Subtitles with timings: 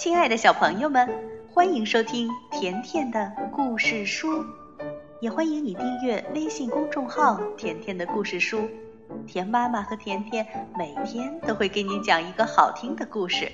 [0.00, 1.06] 亲爱的小朋友们，
[1.52, 4.42] 欢迎收听甜甜的故事书，
[5.20, 8.66] 也欢迎你订阅微信公众号“甜甜的故事书”。
[9.28, 13.52] 甜妈妈和甜甜每天都会给你讲一个好听的故事。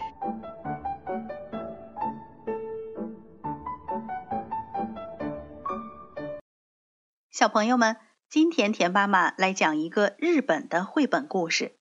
[7.33, 7.97] 小朋友们，
[8.31, 11.77] 今天甜妈妈来讲一个日本的绘本故事，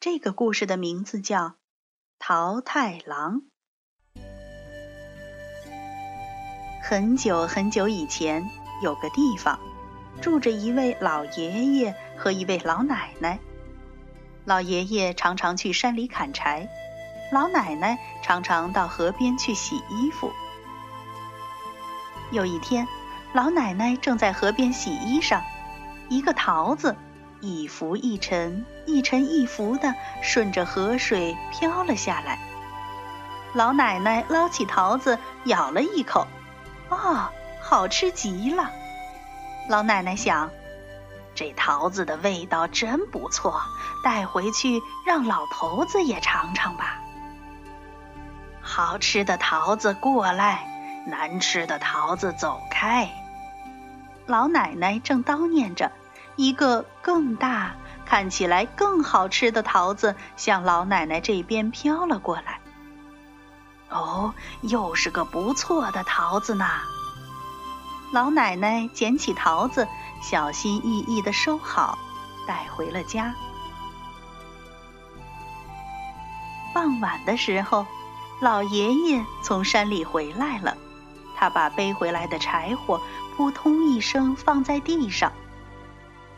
[0.00, 1.40] 这个故事的名字叫
[2.18, 3.42] 《桃太郎》。
[6.90, 8.48] 很久很久以前，
[8.80, 9.60] 有个地方，
[10.22, 13.38] 住着一位老爷爷和一位老奶奶。
[14.46, 16.66] 老爷爷常常去山里砍柴，
[17.30, 20.32] 老奶奶常常到河边去洗衣服。
[22.30, 22.88] 有一天，
[23.34, 25.42] 老奶奶正在河边洗衣裳，
[26.08, 26.96] 一个桃子
[27.42, 32.38] 一浮一沉、一沉一浮的顺着河水飘了下来。
[33.52, 36.26] 老奶奶捞起桃子，咬了一口。
[36.90, 37.28] 哦，
[37.60, 38.70] 好吃极了！
[39.68, 40.50] 老奶奶想，
[41.34, 43.60] 这桃子的味道真不错，
[44.02, 47.00] 带回去让老头子也尝尝吧。
[48.60, 50.66] 好吃的桃子过来，
[51.06, 53.10] 难吃的桃子走开。
[54.26, 55.90] 老奶奶正叨念着，
[56.36, 62.60] 一个更大、看起来更好吃的桃子向老奶奶这边飘了过来。
[63.90, 66.66] 哦，又是个不错的桃子呢。
[68.12, 69.86] 老奶奶捡起桃子，
[70.22, 71.98] 小心翼翼地收好，
[72.46, 73.34] 带回了家。
[76.74, 77.86] 傍晚的时候，
[78.40, 80.76] 老爷爷从山里回来了，
[81.36, 83.00] 他把背回来的柴火
[83.36, 85.32] 扑通一声放在地上。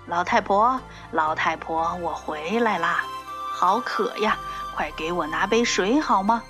[0.07, 0.81] 老太婆，
[1.13, 3.05] 老太婆，我回来啦，
[3.53, 4.39] 好渴呀，
[4.75, 6.43] 快给我拿杯水好吗？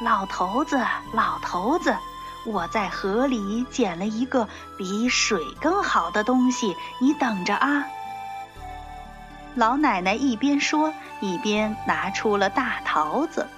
[0.00, 0.80] 老头子，
[1.12, 1.96] 老头子，
[2.44, 7.84] 我在河里捡了一个比水更好的东西，你等着啊！
[9.56, 13.48] 老奶奶一边说，一边拿出了大桃子。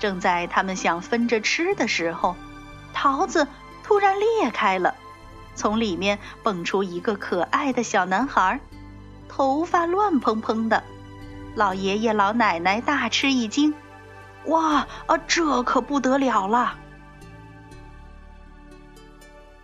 [0.00, 2.34] 正在他们想分着吃的时候，
[2.92, 3.46] 桃子
[3.84, 4.96] 突然裂开了，
[5.54, 8.58] 从里面蹦出一个可爱的小男孩，
[9.28, 10.82] 头发乱蓬蓬的。
[11.54, 13.72] 老爷爷、老奶奶大吃一惊。
[14.46, 16.78] 哇啊，这可不得了了！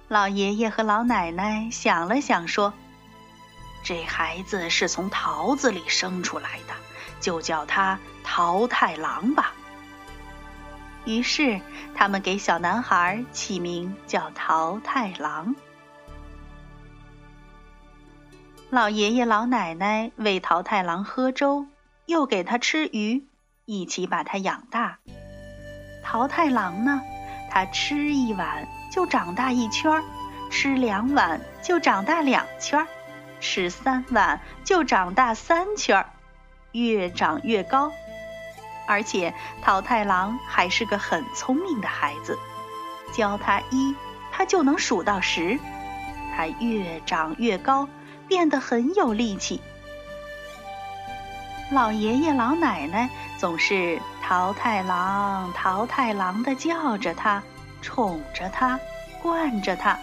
[0.08, 2.72] 老爷爷和老奶奶想了想，说
[3.84, 6.74] ：“这孩子是从桃子里生出来的，
[7.20, 9.52] 就叫他桃太郎吧。”
[11.04, 11.60] 于是，
[11.94, 15.54] 他们给小男孩起名叫桃太郎。
[18.68, 21.66] 老爷爷、老奶奶喂桃太郎喝粥，
[22.06, 23.24] 又给他吃鱼。
[23.70, 24.98] 一起把它养大。
[26.02, 27.02] 桃太郎呢，
[27.48, 30.02] 他吃一碗就长大一圈儿，
[30.50, 32.88] 吃两碗就长大两圈儿，
[33.38, 36.10] 吃三碗就长大三圈儿，
[36.72, 37.92] 越长越高。
[38.88, 39.32] 而且
[39.62, 42.36] 桃太郎还是个很聪明的孩子，
[43.12, 43.94] 教他一，
[44.32, 45.60] 他就能数到十。
[46.34, 47.88] 他越长越高，
[48.26, 49.60] 变得很有力气。
[51.70, 53.08] 老爷爷、老奶奶
[53.38, 57.40] 总是桃太郎、桃太郎的叫着他，
[57.80, 58.76] 宠着他，
[59.22, 59.96] 惯着他。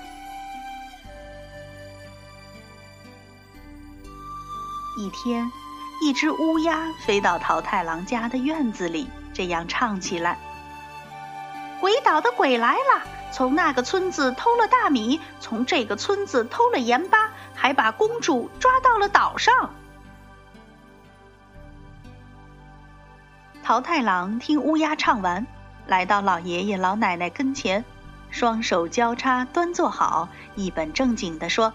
[4.97, 5.51] 一天，
[6.01, 10.39] 一只乌鸦飞到桃太郎家的院子里，这样唱起来
[11.81, 13.03] ：“鬼岛的鬼来了，
[13.33, 19.73] 从那个村子偷了大米，从这个村子偷了盐巴，还把公主抓到了岛上。”
[23.67, 25.45] 桃太郎听乌鸦唱完，
[25.87, 27.83] 来到老爷爷老奶奶跟前，
[28.31, 31.73] 双手交叉端坐好，一本正经地说：“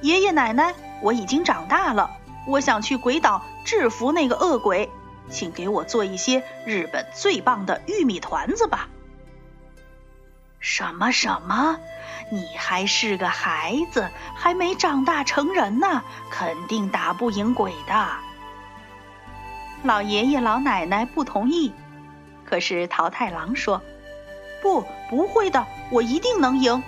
[0.00, 2.10] 爷爷奶奶，我已经长大了，
[2.46, 4.90] 我想去鬼岛制服那个恶鬼，
[5.28, 8.88] 请给我做一些日本最棒的玉米团子吧。”
[10.60, 11.78] 什么什么？
[12.32, 18.25] 你还是个孩子，还没长大成人呢，肯定打不赢鬼的。
[19.82, 21.72] 老爷爷、老奶奶不同意，
[22.44, 23.80] 可是桃太郎说
[24.60, 26.82] ：“不，不会的，我一定能赢。”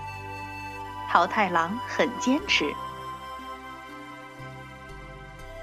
[1.08, 2.72] 桃太郎很坚持。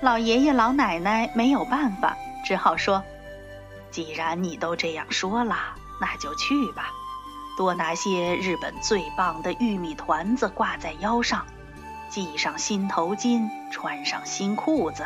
[0.01, 3.03] 老爷爷、老奶奶没有办法，只好说
[3.91, 5.55] ：“既然你都这样说了，
[5.99, 6.89] 那就去吧。
[7.57, 11.45] 多拿些日本最棒的玉米团子挂在腰上，
[12.09, 15.05] 系上新头巾，穿上新裤子，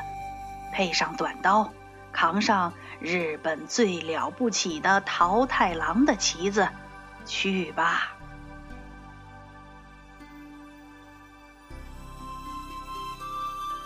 [0.74, 1.72] 配上短刀。”
[2.20, 6.68] 扛上日本最了不起的桃太郎的旗子，
[7.26, 8.12] 去吧。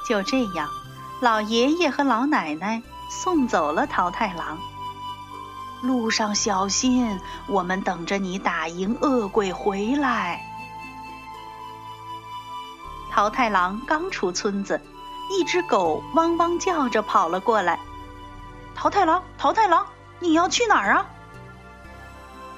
[0.09, 0.68] 就这样，
[1.21, 2.81] 老爷爷和老奶奶
[3.12, 4.57] 送走了桃太郎。
[5.83, 10.41] 路上小心，我们等着你打赢恶鬼回来。
[13.12, 14.81] 桃太郎刚出村子，
[15.30, 17.77] 一只狗汪汪叫着跑了过来。
[18.83, 19.85] 桃太郎，桃太郎，
[20.19, 21.06] 你要去哪儿啊？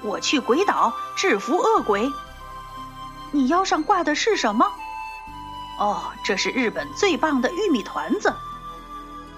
[0.02, 2.10] 我去鬼岛制服恶鬼。
[3.30, 4.66] 你腰上挂的是什么？
[5.78, 8.34] 哦，这是日本最棒的玉米团子，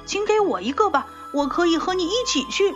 [0.07, 2.75] 请给我一个吧，我可以和你一起去。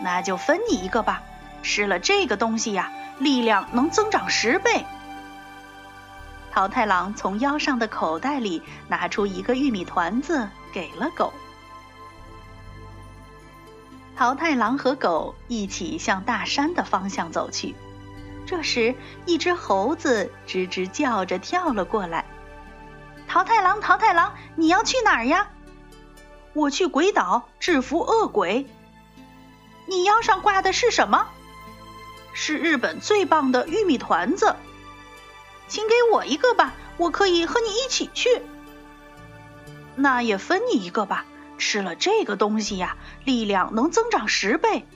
[0.00, 1.22] 那就分你一个吧，
[1.62, 2.90] 吃了这个东西呀，
[3.20, 4.84] 力量能增长十倍。
[6.50, 11.32] 桃太郎从腰上的口袋里拿出一个玉米团子，给了狗。
[14.16, 17.74] 桃太郎和狗一起向大山的方向走去。
[18.46, 18.94] 这时，
[19.26, 22.24] 一只猴子吱吱叫着跳了过来。
[23.28, 25.50] 桃太郎，桃太郎，你要去哪儿呀？
[26.54, 28.66] 我去鬼岛制服恶鬼。
[29.86, 31.26] 你腰上挂的是什么？
[32.32, 34.56] 是日本最棒的玉米团子，
[35.68, 38.42] 请给我一个吧，我可以和你一起去。
[39.94, 41.26] 那也分你一个吧，
[41.58, 44.86] 吃了这个东西呀，力量能增长十倍。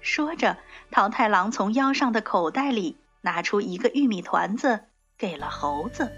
[0.00, 0.56] 说着。
[0.90, 4.84] 桃太郎从腰上的口袋里拿出一个玉米团子，
[5.18, 6.10] 给了猴子。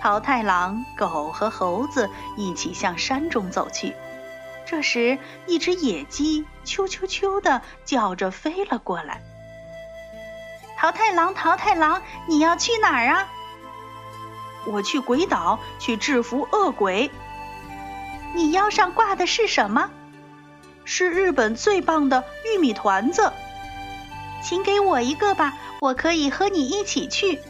[0.00, 3.96] 桃太郎、狗和猴子一起向山中走去。
[4.64, 5.18] 这时，
[5.48, 9.20] 一只野鸡“啾啾啾”的叫着飞了过来。
[10.78, 13.28] 桃太郎，桃太郎，你要去哪儿啊？
[14.66, 17.10] 我去鬼岛去制服恶鬼。
[18.34, 19.90] 你腰上挂的是什么？
[20.84, 23.32] 是日本最棒的玉米团子，
[24.42, 27.40] 请给我一个吧，我可以和你一起去。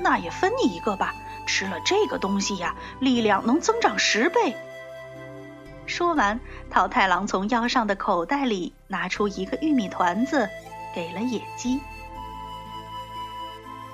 [0.00, 1.14] 那也分你一个吧，
[1.46, 4.56] 吃了这个东西呀，力量能增长十倍。
[5.86, 6.40] 说完，
[6.70, 10.48] 桃太郎从腰上的口袋里拿出一个玉米团子，
[10.94, 11.80] 给了野鸡。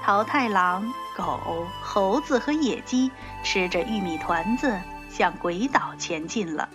[0.08, 3.12] 桃太郎、狗、猴子和野鸡
[3.44, 6.66] 吃着玉米团子，向鬼岛前进了。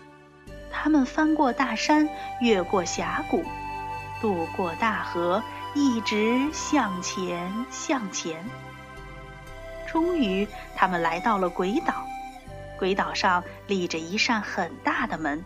[0.72, 2.08] 他们翻过大山，
[2.42, 3.44] 越过峡谷，
[4.22, 5.42] 渡过大河，
[5.74, 8.46] 一直向前向前。
[9.88, 12.06] 终于，他们来到了鬼岛。
[12.78, 15.44] 鬼岛上立着一扇很大的门。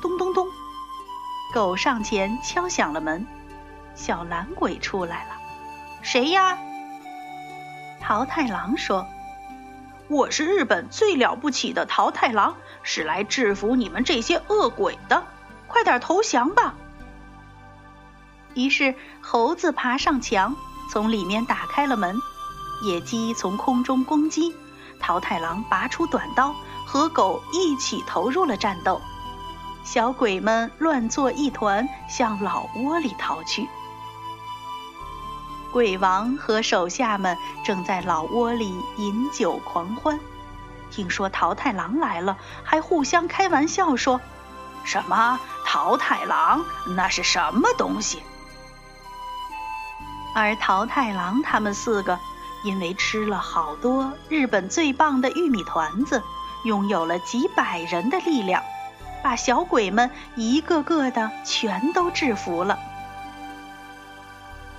[0.00, 0.46] 咚咚咚，
[1.52, 3.26] 狗上前敲响了门。
[3.96, 5.30] 小懒鬼出来了。
[6.00, 6.56] 谁呀？
[8.06, 9.04] 桃太郎说。
[10.06, 12.54] 我是日本最了不起的桃太郎，
[12.84, 15.24] 是来制服你们这些恶鬼的。
[15.66, 16.74] 快点投降吧！
[18.54, 20.54] 于是猴子爬上墙，
[20.92, 22.14] 从里面打开了门；
[22.84, 24.54] 野鸡从空中攻击，
[25.00, 26.54] 桃太郎拔出短刀，
[26.86, 29.02] 和狗一起投入了战斗。
[29.82, 33.68] 小鬼们乱作一团，向老窝里逃去。
[35.76, 40.18] 鬼王和手下们正在老窝里饮酒狂欢，
[40.90, 44.18] 听说桃太郎来了，还互相开玩笑说
[44.84, 46.64] ：“什么桃太郎？
[46.96, 48.22] 那是什么东西？”
[50.34, 52.18] 而桃太郎他们四个
[52.64, 56.22] 因为吃了好多日本最棒的玉米团子，
[56.64, 58.62] 拥有了几百人的力量，
[59.22, 62.78] 把小鬼们一个个的全都制服了。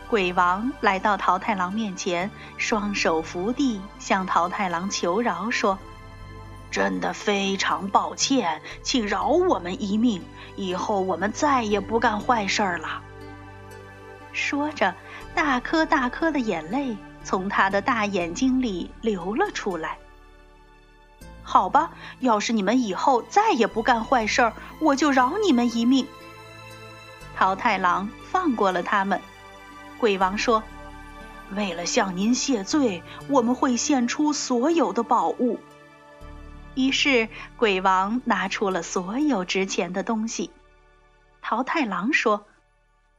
[0.10, 5.78] 鬼王来到桃太郎面前，双手扶地，向桃太郎求饶说
[6.72, 10.24] ：“真的非常抱歉，请饶我们一命，
[10.56, 13.02] 以后我们再也不干坏事了。”
[14.32, 14.96] 说着，
[15.36, 19.98] 大颗大颗的眼泪从他的大眼睛里流了出来。
[21.44, 26.08] 好吧，要是你们以后再也不干坏事，我就饶你们一命。
[27.36, 29.20] 桃太郎放过了他们。
[30.00, 30.63] 鬼王说
[31.56, 35.60] ：“为了向您谢罪，我们会献出所有的宝物。”
[36.75, 40.51] 于是，鬼王拿出了所有值钱的东西。
[41.42, 42.46] 桃太郎说：“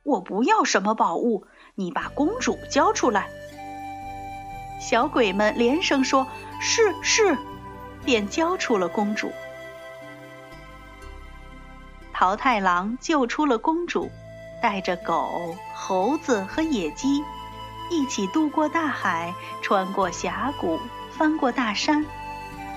[0.04, 3.28] 我不要什么宝物，你把公主交出来。”
[4.80, 6.28] 小鬼们连声说
[6.60, 7.36] ：“是是。”
[8.04, 9.32] 便交出了公主。
[12.12, 14.10] 桃太郎救出了公主。
[14.60, 17.22] 带着狗、猴子和野鸡，
[17.90, 20.78] 一起渡过大海，穿过峡谷，
[21.16, 22.04] 翻过大山，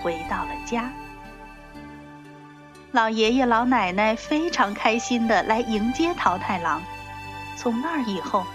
[0.01, 0.91] 回到了家。
[2.91, 6.81] 老爷爷老奶奶非常开心地来迎接桃太郎。
[7.55, 8.45] 从那以后，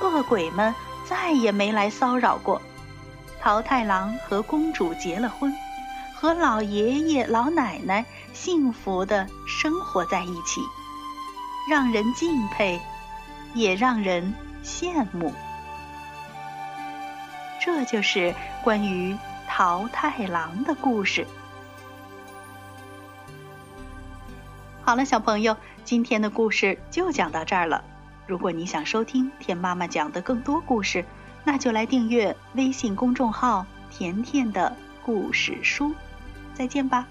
[0.00, 0.74] 恶鬼们
[1.04, 2.60] 再也没来骚扰过。
[3.40, 5.54] 桃太郎和公主结了婚，
[6.16, 10.60] 和老爷爷老奶奶幸福地生活在一起，
[11.68, 12.80] 让人敬佩，
[13.54, 15.32] 也让人羡慕。
[17.60, 19.16] 这就是关于
[19.48, 21.26] 桃太郎的故事。
[24.82, 27.82] 好了，小朋友，今天的故事就讲到这儿了。
[28.26, 31.04] 如果你想收听田妈妈讲的更多故事，
[31.42, 35.94] 那就来订阅微信公众号“甜甜的故事书”。
[36.52, 37.06] 再见吧。